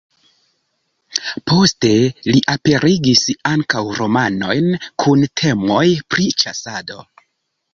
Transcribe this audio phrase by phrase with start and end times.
[1.51, 1.91] Poste
[2.31, 4.73] li aperigis ankaŭ romanojn
[5.05, 5.85] kun temoj
[6.15, 6.99] pri ĉasado.